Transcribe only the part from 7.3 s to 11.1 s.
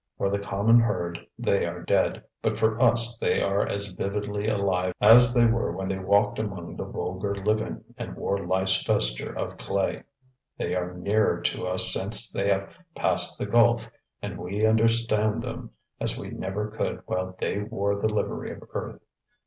living, and wore life's vesture of clay. They are